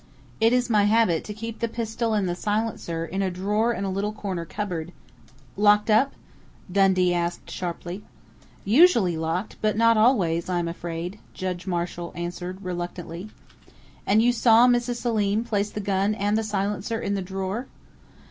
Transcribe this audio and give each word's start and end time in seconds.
It 0.39 0.51
is 0.51 0.67
my 0.67 0.85
habit 0.85 1.23
to 1.25 1.31
keep 1.35 1.59
the 1.59 1.67
pistol 1.67 2.15
and 2.15 2.27
the 2.27 2.33
silencer 2.33 3.05
in 3.05 3.21
a 3.21 3.29
drawer 3.29 3.71
in 3.71 3.83
a 3.83 3.91
little 3.91 4.11
corner 4.13 4.45
cupboard" 4.45 4.93
"Locked, 5.55 5.91
up?" 5.91 6.13
Dundee 6.71 7.13
asked 7.13 7.51
sharply. 7.51 8.03
"Usually 8.65 9.15
locked, 9.15 9.57
but 9.61 9.77
not 9.77 9.97
always, 9.97 10.49
I 10.49 10.57
am 10.57 10.67
afraid," 10.67 11.19
Judge 11.35 11.67
Marshall 11.67 12.13
answered 12.15 12.63
reluctantly. 12.63 13.29
"And 14.07 14.23
you 14.23 14.31
saw 14.31 14.65
Mrs. 14.65 14.95
Selim 14.95 15.43
place 15.43 15.69
the 15.69 15.79
gun 15.81 16.15
and 16.15 16.35
the 16.35 16.43
silencer 16.43 16.99
in 16.99 17.13
the 17.13 17.21
drawer?" 17.21 17.67